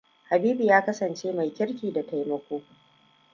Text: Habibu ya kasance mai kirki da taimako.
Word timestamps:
Habibu 0.29 0.63
ya 0.63 0.81
kasance 0.85 1.31
mai 1.33 1.49
kirki 1.53 1.91
da 1.93 2.03
taimako. 2.03 2.61